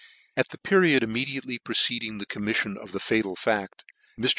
[0.35, 3.83] At the period immediately preceding the commifTion of the fatal fact,
[4.19, 4.29] Mr.